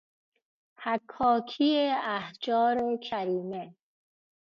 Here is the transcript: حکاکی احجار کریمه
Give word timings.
حکاکی 0.83 1.71
احجار 2.15 2.77
کریمه 3.09 3.63